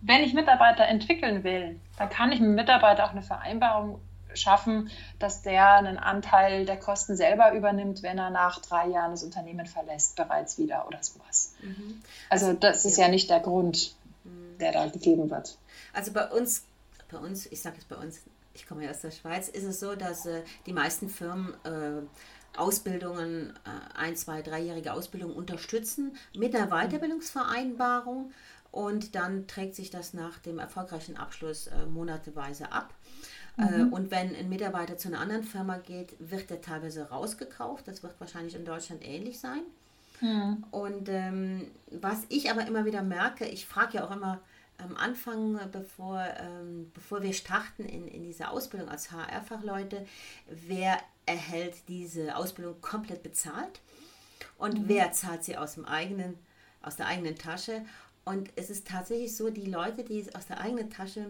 [0.00, 4.00] wenn ich Mitarbeiter entwickeln will, dann kann ich mit dem Mitarbeiter auch eine Vereinbarung
[4.34, 9.22] schaffen, dass der einen Anteil der Kosten selber übernimmt, wenn er nach drei Jahren das
[9.22, 11.54] Unternehmen verlässt, bereits wieder oder sowas.
[11.62, 12.02] Mhm.
[12.30, 13.04] Also das ist ja.
[13.04, 13.94] ja nicht der Grund
[14.58, 15.58] der da gegeben wird.
[15.92, 16.64] Also bei uns,
[17.10, 18.20] bei uns, ich sage es bei uns,
[18.54, 22.58] ich komme ja aus der Schweiz, ist es so, dass äh, die meisten Firmen äh,
[22.58, 28.32] Ausbildungen, äh, ein, zwei, dreijährige Ausbildungen unterstützen mit einer Weiterbildungsvereinbarung
[28.70, 32.92] und dann trägt sich das nach dem erfolgreichen Abschluss äh, monateweise ab.
[33.58, 33.92] Äh, mhm.
[33.92, 37.88] Und wenn ein Mitarbeiter zu einer anderen Firma geht, wird er teilweise rausgekauft.
[37.88, 39.62] Das wird wahrscheinlich in Deutschland ähnlich sein.
[40.20, 40.64] Mhm.
[40.70, 44.40] Und ähm, was ich aber immer wieder merke, ich frage ja auch immer
[44.78, 50.06] am Anfang, bevor, ähm, bevor wir starten in, in diese Ausbildung als HR-Fachleute,
[50.66, 53.80] wer erhält diese Ausbildung komplett bezahlt
[54.56, 54.84] und mhm.
[54.86, 56.38] wer zahlt sie aus, dem eigenen,
[56.80, 57.84] aus der eigenen Tasche.
[58.24, 61.26] Und es ist tatsächlich so, die Leute, die es aus der eigenen Tasche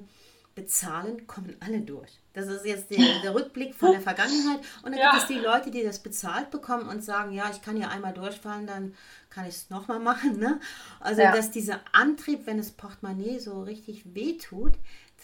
[0.55, 2.19] bezahlen, kommen alle durch.
[2.33, 4.61] Das ist jetzt der, der Rückblick von der Vergangenheit.
[4.83, 5.11] Und dann ja.
[5.11, 8.13] gibt es die Leute, die das bezahlt bekommen und sagen, ja, ich kann ja einmal
[8.13, 8.95] durchfallen, dann
[9.31, 10.39] kann ich es nochmal machen.
[10.39, 10.61] Ne?
[11.01, 11.33] Also, ja.
[11.33, 14.75] dass dieser Antrieb, wenn das Portemonnaie so richtig wehtut,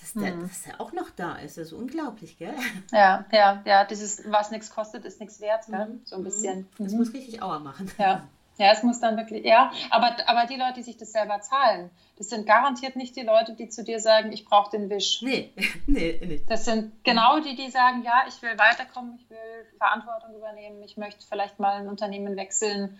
[0.01, 0.49] dass der, hm.
[0.49, 1.57] dass der auch noch da ist.
[1.57, 2.55] Das ist unglaublich, gell?
[2.93, 3.85] Ja, ja, ja.
[3.85, 5.87] Dieses, was nichts kostet, ist nichts wert, gell?
[5.87, 6.01] Mhm.
[6.05, 6.69] So ein bisschen.
[6.79, 6.99] Das mhm.
[6.99, 7.91] muss richtig Auer machen.
[7.99, 8.29] Ja.
[8.57, 11.90] Ja, es muss dann wirklich, ja, aber, aber die Leute, die sich das selber zahlen,
[12.17, 15.23] das sind garantiert nicht die Leute, die zu dir sagen, ich brauche den Wisch.
[15.23, 15.53] Nee,
[15.87, 16.45] nee, nee.
[16.49, 20.97] Das sind genau die, die sagen, ja, ich will weiterkommen, ich will Verantwortung übernehmen, ich
[20.97, 22.99] möchte vielleicht mal ein Unternehmen wechseln.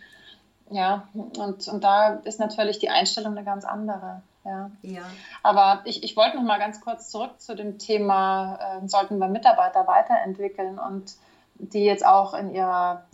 [0.71, 4.23] Ja, und, und da ist natürlich die Einstellung eine ganz andere.
[4.45, 4.71] Ja.
[4.83, 5.03] ja.
[5.43, 9.29] Aber ich, ich wollte noch mal ganz kurz zurück zu dem Thema, äh, sollten wir
[9.29, 11.15] Mitarbeiter weiterentwickeln und
[11.55, 13.05] die jetzt auch in ihrer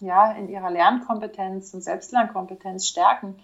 [0.00, 3.38] ja, in ihrer Lernkompetenz und Selbstlernkompetenz stärken.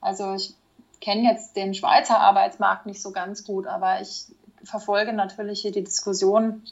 [0.00, 0.54] Also ich
[1.00, 4.26] kenne jetzt den Schweizer Arbeitsmarkt nicht so ganz gut, aber ich
[4.64, 6.62] verfolge natürlich hier die Diskussion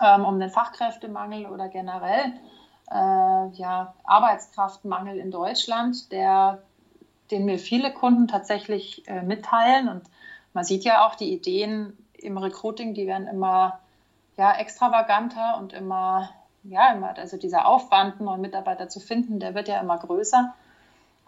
[0.00, 2.32] ähm, um den Fachkräftemangel oder generell
[2.90, 6.62] äh, ja, Arbeitskraftmangel in Deutschland, der,
[7.30, 9.88] den mir viele Kunden tatsächlich äh, mitteilen.
[9.88, 10.02] Und
[10.52, 13.80] man sieht ja auch, die Ideen im Recruiting, die werden immer
[14.36, 16.30] ja, extravaganter und immer
[16.64, 20.54] ja, also dieser Aufwand, neue Mitarbeiter zu finden, der wird ja immer größer.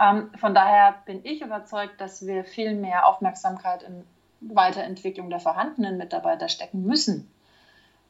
[0.00, 4.04] Ähm, von daher bin ich überzeugt, dass wir viel mehr Aufmerksamkeit in
[4.40, 7.30] Weiterentwicklung der vorhandenen Mitarbeiter stecken müssen,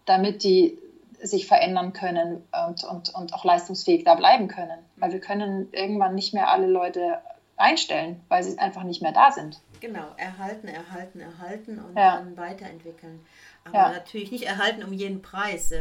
[0.07, 0.79] damit die
[1.23, 4.79] sich verändern können und, und, und auch leistungsfähig da bleiben können.
[4.97, 7.19] Weil wir können irgendwann nicht mehr alle Leute
[7.57, 9.61] einstellen, weil sie einfach nicht mehr da sind.
[9.81, 12.17] Genau, erhalten, erhalten, erhalten und ja.
[12.17, 13.21] dann weiterentwickeln.
[13.65, 13.89] Aber ja.
[13.91, 15.73] natürlich nicht erhalten um jeden Preis.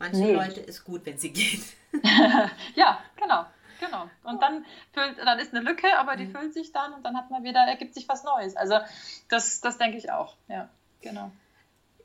[0.00, 0.34] Manche nee.
[0.34, 1.62] Leute ist gut, wenn sie gehen.
[2.74, 3.44] ja, genau.
[3.78, 4.10] Genau.
[4.24, 6.32] Und dann füllt, dann ist eine Lücke, aber die mhm.
[6.32, 8.56] füllt sich dann und dann hat man wieder, ergibt sich was Neues.
[8.56, 8.78] Also
[9.28, 10.36] das, das denke ich auch.
[10.48, 10.68] Ja,
[11.00, 11.30] genau.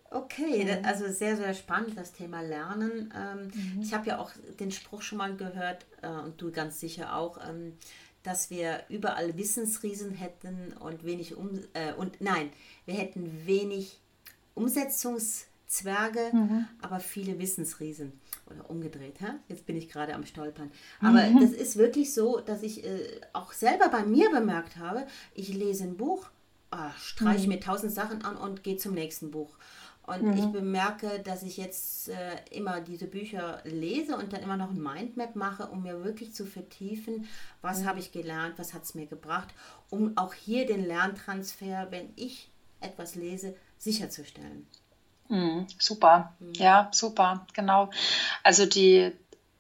[0.10, 0.86] Okay, mhm.
[0.86, 3.14] also sehr, sehr spannend das Thema Lernen.
[3.16, 3.82] Ähm, mhm.
[3.82, 7.38] Ich habe ja auch den Spruch schon mal gehört äh, und du ganz sicher auch,
[7.46, 7.78] ähm,
[8.24, 12.52] dass wir überall Wissensriesen hätten und wenig um äh, und nein,
[12.86, 14.00] wir hätten wenig
[15.66, 16.68] Umsetzungszwerge, mhm.
[16.82, 18.14] aber viele Wissensriesen
[18.48, 19.20] oder umgedreht.
[19.20, 19.34] Hä?
[19.48, 20.72] Jetzt bin ich gerade am Stolpern.
[21.02, 21.42] Aber mhm.
[21.42, 25.86] das ist wirklich so, dass ich äh, auch selber bei mir bemerkt habe, ich lese
[25.86, 26.30] ein Buch,
[26.72, 27.56] oh, streiche mhm.
[27.56, 29.58] mir tausend Sachen an und gehe zum nächsten Buch.
[30.04, 30.34] Und mhm.
[30.34, 34.82] ich bemerke, dass ich jetzt äh, immer diese Bücher lese und dann immer noch ein
[34.82, 37.26] Mindmap mache, um mir wirklich zu vertiefen,
[37.64, 37.86] was mhm.
[37.86, 39.50] habe ich gelernt, was hat es mir gebracht,
[39.90, 42.52] um auch hier den Lerntransfer, wenn ich
[42.82, 44.68] etwas lese, sicherzustellen.
[45.28, 46.54] Mhm, super, mhm.
[46.54, 47.90] ja, super, genau.
[48.44, 49.12] Also die,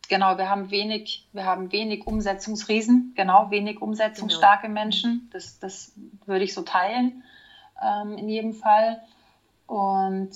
[0.08, 4.80] genau, wir haben wenig, wir haben wenig Umsetzungsriesen, genau, wenig umsetzungsstarke genau.
[4.80, 5.30] Menschen.
[5.34, 5.93] Das, das
[6.25, 7.23] würde ich so teilen
[7.84, 9.01] ähm, in jedem Fall.
[9.67, 10.32] Und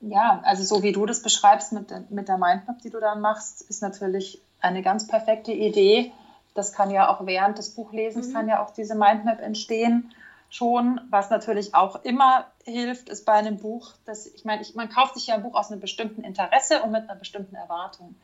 [0.00, 3.62] ja, also so wie du das beschreibst mit, mit der Mindmap, die du dann machst,
[3.62, 6.12] ist natürlich eine ganz perfekte Idee.
[6.54, 8.32] Das kann ja auch während des Buchlesens, mhm.
[8.32, 10.12] kann ja auch diese Mindmap entstehen
[10.54, 11.00] schon.
[11.10, 15.14] Was natürlich auch immer hilft, ist bei einem Buch, dass ich meine, ich, man kauft
[15.14, 18.14] sich ja ein Buch aus einem bestimmten Interesse und mit einer bestimmten Erwartung.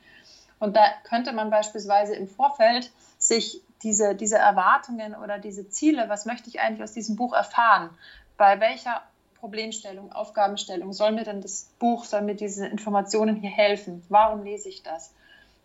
[0.60, 6.24] Und da könnte man beispielsweise im Vorfeld sich diese, diese Erwartungen oder diese Ziele, was
[6.26, 7.90] möchte ich eigentlich aus diesem Buch erfahren?
[8.36, 9.02] Bei welcher
[9.40, 14.04] Problemstellung, Aufgabenstellung, soll mir denn das Buch, soll mir diese Informationen hier helfen?
[14.08, 15.12] Warum lese ich das?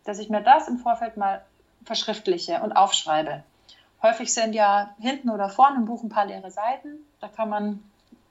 [0.05, 1.45] Dass ich mir das im Vorfeld mal
[1.83, 3.43] verschriftliche und aufschreibe.
[4.05, 6.89] Häufig sind ja hinten oder vorne im Buch ein paar leere Seiten.
[7.19, 7.83] Da kann man,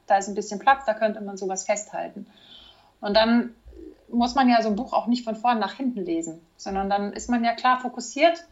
[0.07, 2.27] da ist ein bisschen Platz, da könnte man sowas festhalten.
[3.01, 3.55] Und dann
[4.09, 7.13] muss man ja so ein Buch auch nicht von vorne nach hinten lesen, sondern dann
[7.13, 8.45] ist man ja klar fokussiert,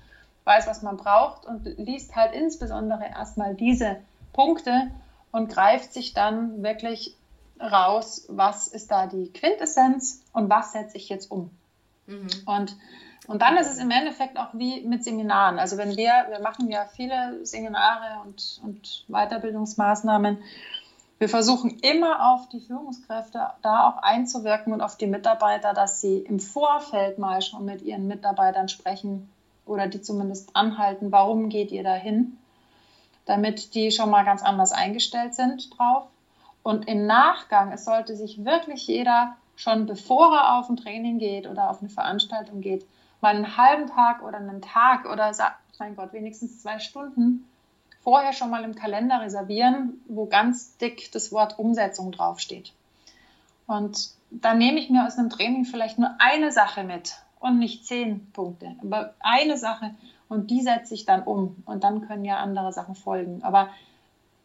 [0.44, 3.98] weiß, was man braucht und liest halt insbesondere erstmal diese
[4.32, 4.90] Punkte,
[5.32, 7.16] und greift sich dann wirklich
[7.58, 11.50] raus, was ist da die Quintessenz und was setze ich jetzt um.
[12.06, 12.28] Mhm.
[12.44, 12.76] Und,
[13.28, 15.58] und dann ist es im Endeffekt auch wie mit Seminaren.
[15.58, 20.38] Also wenn wir, wir machen ja viele Seminare und, und Weiterbildungsmaßnahmen,
[21.18, 26.18] wir versuchen immer auf die Führungskräfte da auch einzuwirken und auf die Mitarbeiter, dass sie
[26.18, 29.30] im Vorfeld mal schon mit ihren Mitarbeitern sprechen
[29.64, 32.38] oder die zumindest anhalten, warum geht ihr dahin?
[33.24, 36.04] damit die schon mal ganz anders eingestellt sind drauf.
[36.62, 41.46] Und im Nachgang, es sollte sich wirklich jeder schon bevor er auf ein Training geht
[41.46, 42.86] oder auf eine Veranstaltung geht,
[43.22, 45.32] mal einen halben Tag oder einen Tag oder,
[45.78, 47.48] mein Gott, wenigstens zwei Stunden
[48.02, 52.72] vorher schon mal im Kalender reservieren, wo ganz dick das Wort Umsetzung draufsteht.
[53.66, 57.86] Und dann nehme ich mir aus einem Training vielleicht nur eine Sache mit und nicht
[57.86, 59.94] zehn Punkte, aber eine Sache,
[60.32, 63.42] und die setze ich dann um und dann können ja andere Sachen folgen.
[63.42, 63.68] Aber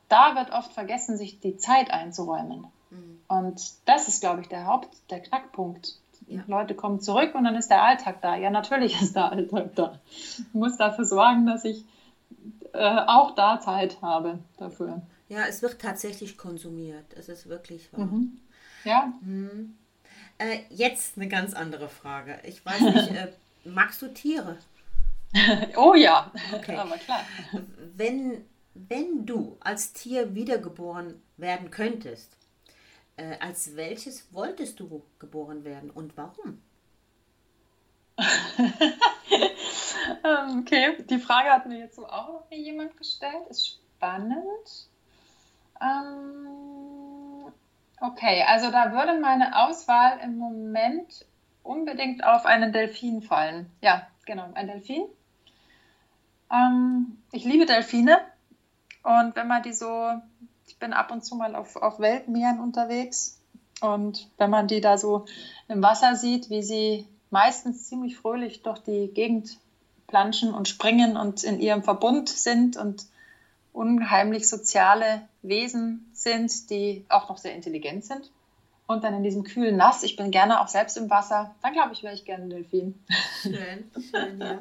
[0.09, 2.67] da wird oft vergessen, sich die Zeit einzuräumen.
[2.89, 3.21] Mhm.
[3.29, 5.97] Und das ist, glaube ich, der Haupt, der Knackpunkt.
[6.27, 6.43] Ja.
[6.47, 8.35] Leute kommen zurück und dann ist der Alltag da.
[8.35, 9.99] Ja, natürlich ist der Alltag da.
[10.11, 11.85] Ich muss dafür sorgen, dass ich
[12.73, 15.01] äh, auch da Zeit habe dafür.
[15.29, 17.05] Ja, es wird tatsächlich konsumiert.
[17.17, 18.05] Es ist wirklich wahr.
[18.05, 18.39] Mhm.
[18.83, 19.13] Ja.
[19.21, 19.75] Mhm.
[20.37, 22.39] Äh, jetzt eine ganz andere Frage.
[22.43, 23.31] Ich weiß nicht, äh,
[23.65, 24.57] magst du Tiere?
[25.75, 26.75] oh ja, okay.
[26.77, 27.21] aber klar.
[27.95, 32.37] Wenn, wenn du als Tier wiedergeboren werden könntest,
[33.17, 36.62] äh, als welches wolltest du geboren werden und warum?
[40.23, 43.47] Ähm, okay, die Frage hat mir jetzt auch noch jemand gestellt.
[43.49, 44.89] Ist spannend.
[45.82, 47.51] Ähm,
[48.01, 51.25] okay, also da würde meine Auswahl im Moment
[51.63, 53.69] unbedingt auf einen Delfin fallen.
[53.82, 55.03] Ja, genau, ein Delfin.
[56.51, 58.19] Ähm, ich liebe Delfine
[59.03, 60.21] und wenn man die so,
[60.77, 63.41] ich bin ab und zu mal auf, auf Weltmeeren unterwegs
[63.81, 65.25] und wenn man die da so
[65.67, 69.57] im Wasser sieht, wie sie meistens ziemlich fröhlich durch die Gegend
[70.05, 73.07] planschen und springen und in ihrem Verbund sind und
[73.73, 78.31] unheimlich soziale Wesen sind, die auch noch sehr intelligent sind.
[78.85, 81.93] Und dann in diesem kühlen Nass, ich bin gerne auch selbst im Wasser, dann glaube
[81.93, 83.03] ich, wäre ich gerne ein Delfin.
[83.41, 84.59] Schön, schön, ja.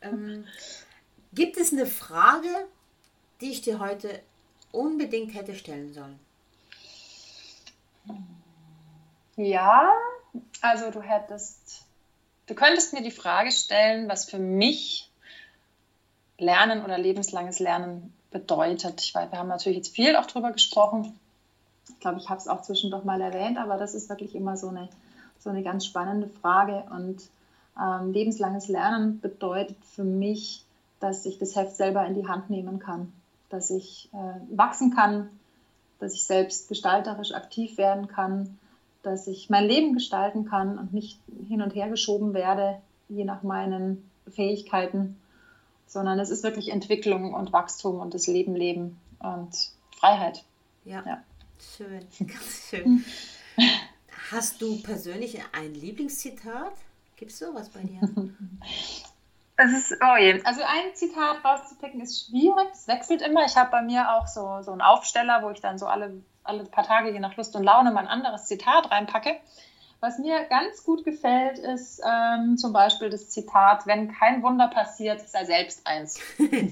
[0.00, 0.46] Ähm,
[1.34, 2.48] gibt es eine Frage,
[3.42, 4.22] die ich dir heute
[4.72, 6.18] unbedingt hätte stellen sollen?
[9.36, 9.92] Ja,
[10.60, 11.84] also du hättest,
[12.46, 15.10] du könntest mir die Frage stellen, was für mich
[16.38, 19.02] Lernen oder lebenslanges Lernen bedeutet.
[19.02, 21.18] Ich wir haben natürlich jetzt viel auch darüber gesprochen,
[21.88, 24.68] Ich glaube, ich habe es auch zwischendurch mal erwähnt, aber das ist wirklich immer so
[24.68, 24.88] eine,
[25.38, 26.84] so eine ganz spannende Frage.
[26.90, 27.22] Und
[27.78, 30.64] ähm, lebenslanges Lernen bedeutet für mich,
[31.00, 33.12] dass ich das Heft selber in die Hand nehmen kann,
[33.50, 35.28] dass ich äh, wachsen kann,
[35.98, 38.58] dass ich selbst gestalterisch aktiv werden kann,
[39.02, 43.42] dass ich mein Leben gestalten kann und nicht hin und her geschoben werde, je nach
[43.42, 45.20] meinen Fähigkeiten,
[45.86, 50.44] sondern es ist wirklich Entwicklung und Wachstum und das Leben leben und Freiheit.
[50.84, 51.22] Ja, ja.
[51.76, 53.04] schön, ganz schön.
[54.30, 56.72] Hast du persönlich ein Lieblingszitat?
[57.16, 58.00] Gibt es sowas bei dir?
[59.60, 60.40] Ist, oh je.
[60.44, 62.68] Also ein Zitat rauszupicken ist schwierig.
[62.72, 63.44] Es wechselt immer.
[63.44, 66.64] Ich habe bei mir auch so, so einen Aufsteller, wo ich dann so alle, alle
[66.64, 69.36] paar Tage, je nach Lust und Laune, mal ein anderes Zitat reinpacke.
[70.00, 75.20] Was mir ganz gut gefällt, ist ähm, zum Beispiel das Zitat, wenn kein Wunder passiert,
[75.28, 76.18] sei selbst eins.
[76.38, 76.70] okay.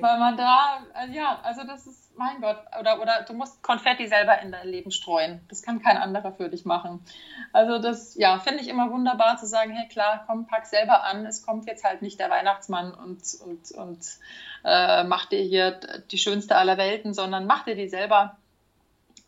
[0.00, 4.06] Weil man da, äh, ja, also das ist mein Gott, oder, oder du musst Konfetti
[4.06, 5.40] selber in dein Leben streuen.
[5.48, 7.04] Das kann kein anderer für dich machen.
[7.52, 11.24] Also das, ja, finde ich immer wunderbar zu sagen, hey klar, komm, pack selber an.
[11.24, 14.00] Es kommt jetzt halt nicht der Weihnachtsmann und, und, und
[14.64, 18.36] äh, macht dir hier die schönste aller Welten, sondern mach dir die selber.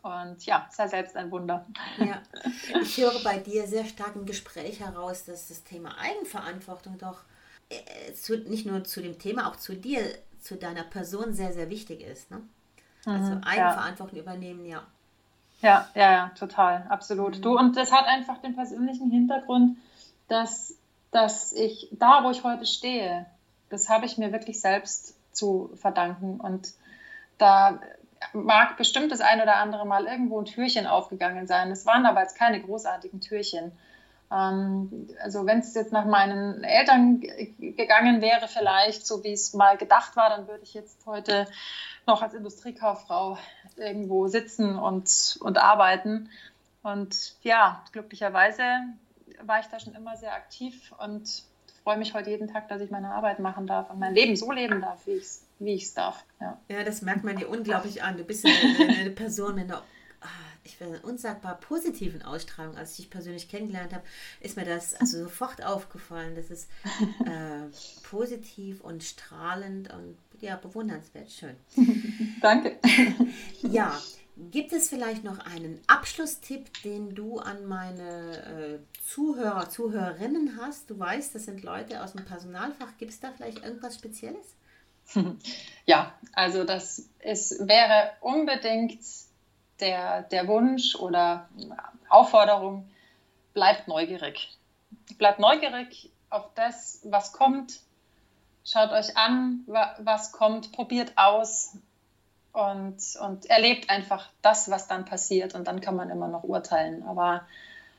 [0.03, 1.67] Und ja, sei selbst ein Wunder.
[1.99, 2.23] Ja,
[2.81, 7.23] ich höre bei dir sehr stark im Gespräch heraus, dass das Thema Eigenverantwortung doch
[7.69, 10.03] äh, zu, nicht nur zu dem Thema, auch zu dir,
[10.41, 12.31] zu deiner Person sehr, sehr wichtig ist.
[12.31, 12.43] Ne?
[13.07, 14.23] Also mhm, Eigenverantwortung ja.
[14.23, 14.83] übernehmen, ja.
[15.63, 17.39] Ja, ja, ja, total, absolut.
[17.39, 17.43] Mhm.
[17.43, 19.77] Du, und das hat einfach den persönlichen Hintergrund,
[20.29, 20.75] dass,
[21.11, 23.27] dass ich da, wo ich heute stehe,
[23.69, 26.41] das habe ich mir wirklich selbst zu verdanken.
[26.41, 26.73] Und
[27.39, 27.79] da
[28.33, 31.71] mag bestimmt das ein oder andere Mal irgendwo ein Türchen aufgegangen sein.
[31.71, 33.73] Es waren aber jetzt keine großartigen Türchen.
[34.33, 39.77] Ähm, also wenn es jetzt nach meinen Eltern gegangen wäre, vielleicht, so wie es mal
[39.77, 41.47] gedacht war, dann würde ich jetzt heute
[42.07, 43.39] noch als Industriekauffrau
[43.77, 46.31] irgendwo sitzen und, und arbeiten.
[46.83, 48.63] Und ja, glücklicherweise
[49.43, 51.45] war ich da schon immer sehr aktiv und
[51.83, 54.53] freue mich heute jeden Tag, dass ich meine Arbeit machen darf und mein Leben so
[54.53, 56.25] leben darf, wie ich es wie darf.
[56.41, 56.59] Ja.
[56.69, 58.17] ja, das merkt man dir unglaublich an.
[58.17, 59.83] Du bist eine, eine Person mit einer
[60.65, 62.77] ich finde, unsagbar positiven Ausstrahlung.
[62.77, 64.05] Als ich dich persönlich kennengelernt habe,
[64.41, 66.35] ist mir das also sofort aufgefallen.
[66.35, 66.69] Das ist
[67.25, 67.67] äh,
[68.03, 71.31] positiv und strahlend und ja, bewundernswert.
[71.31, 71.57] Schön.
[72.41, 72.79] Danke.
[73.63, 74.01] Ja,
[74.51, 80.89] gibt es vielleicht noch einen Abschlusstipp, den du an meine äh, Zuhörer, Zuhörerinnen hast?
[80.89, 82.97] Du weißt, das sind Leute aus dem Personalfach.
[82.99, 84.57] Gibt es da vielleicht irgendwas Spezielles?
[85.87, 88.99] Ja, also das ist, wäre unbedingt
[89.81, 91.49] der, der Wunsch oder
[92.09, 92.89] Aufforderung,
[93.55, 94.57] bleibt neugierig.
[95.19, 97.81] Bleibt neugierig auf das, was kommt,
[98.65, 101.73] Schaut euch an, was kommt, probiert aus
[102.53, 105.55] und, und erlebt einfach das, was dann passiert.
[105.55, 107.03] Und dann kann man immer noch urteilen.
[107.05, 107.47] Aber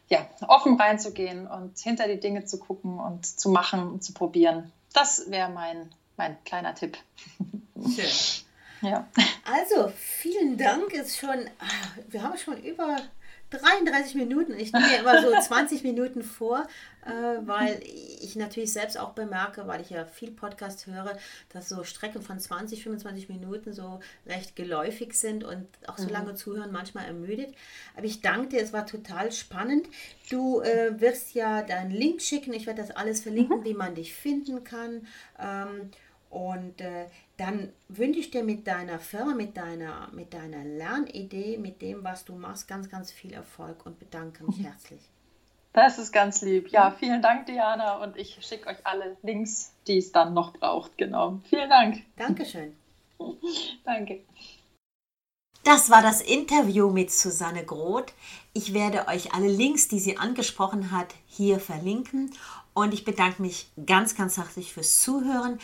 [0.08, 4.72] ja, offen reinzugehen und hinter die Dinge zu gucken und zu machen und zu probieren,
[4.94, 6.98] das wäre mein, mein kleiner Tipp.
[7.76, 8.46] Schön.
[8.82, 9.08] Ja.
[9.46, 10.94] Also, vielen Dank.
[10.94, 12.98] Ist schon, ah, wir haben schon über
[13.52, 14.54] 33 Minuten.
[14.58, 16.68] Ich nehme mir immer so 20 Minuten vor,
[17.06, 21.18] äh, weil ich natürlich selbst auch bemerke, weil ich ja viel Podcast höre,
[21.50, 26.14] dass so Strecken von 20, 25 Minuten so recht geläufig sind und auch so mhm.
[26.14, 27.54] lange zuhören manchmal ermüdet.
[27.96, 29.88] Aber ich danke dir, es war total spannend.
[30.30, 32.54] Du äh, wirst ja deinen Link schicken.
[32.54, 33.66] Ich werde das alles verlinken, mhm.
[33.66, 35.08] wie man dich finden kann.
[35.40, 35.92] Ähm,
[36.30, 37.08] und äh,
[37.42, 42.24] dann wünsche ich dir mit deiner Firma, mit deiner, mit deiner Lernidee, mit dem, was
[42.24, 45.02] du machst, ganz, ganz viel Erfolg und bedanke mich herzlich.
[45.74, 46.70] Das ist ganz lieb.
[46.70, 48.04] Ja, vielen Dank, Diana.
[48.04, 50.98] Und ich schicke euch alle Links, die es dann noch braucht.
[50.98, 51.40] Genau.
[51.50, 52.04] Vielen Dank.
[52.16, 52.76] Dankeschön.
[53.86, 54.20] Danke.
[55.64, 58.14] Das war das Interview mit Susanne Groth.
[58.54, 62.32] Ich werde euch alle Links, die sie angesprochen hat, hier verlinken.
[62.74, 65.60] Und ich bedanke mich ganz, ganz herzlich fürs Zuhören.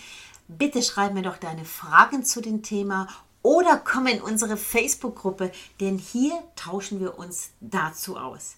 [0.48, 3.08] Bitte schreib mir doch deine Fragen zu dem Thema
[3.42, 8.58] oder komm in unsere Facebook-Gruppe, denn hier tauschen wir uns dazu aus.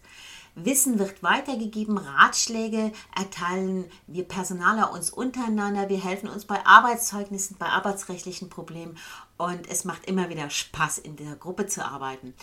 [0.55, 7.67] Wissen wird weitergegeben, Ratschläge erteilen wir Personaler uns untereinander, wir helfen uns bei Arbeitszeugnissen, bei
[7.67, 8.97] arbeitsrechtlichen Problemen
[9.37, 12.33] und es macht immer wieder Spaß, in der Gruppe zu arbeiten.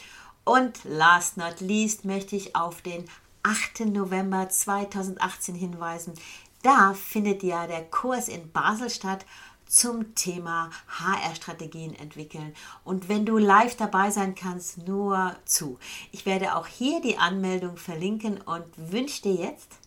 [0.44, 3.04] Und last not least möchte ich auf den
[3.42, 3.86] 8.
[3.86, 6.14] November 2018 hinweisen.
[6.62, 9.24] Da findet ja der Kurs in Basel statt
[9.66, 12.54] zum Thema HR-Strategien entwickeln.
[12.84, 15.78] Und wenn du live dabei sein kannst, nur zu.
[16.12, 19.78] Ich werde auch hier die Anmeldung verlinken und wünsche dir jetzt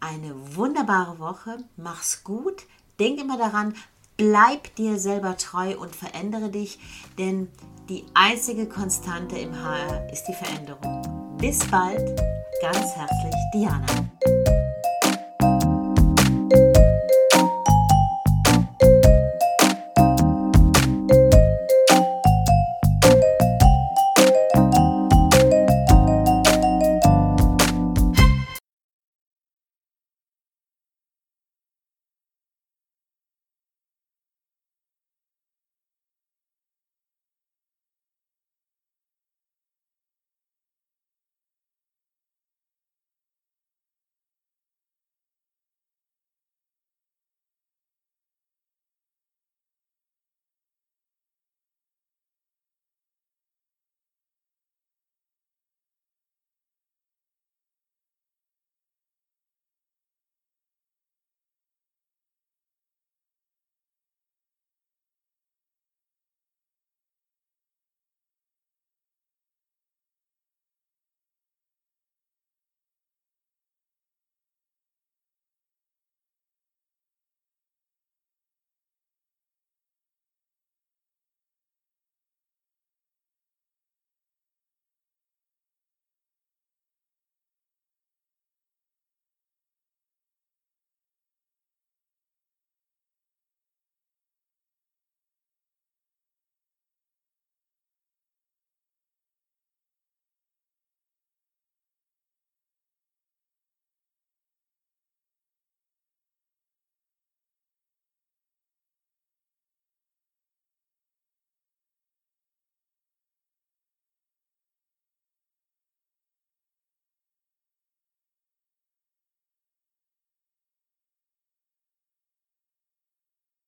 [0.00, 1.58] eine wunderbare Woche.
[1.76, 2.64] Mach's gut.
[2.98, 3.74] Denk immer daran,
[4.16, 6.78] bleib dir selber treu und verändere dich,
[7.18, 7.48] denn
[7.88, 11.36] Die einzige Konstante im HR ist die Veränderung.
[11.38, 12.20] Bis bald,
[12.60, 13.86] ganz herzlich Diana.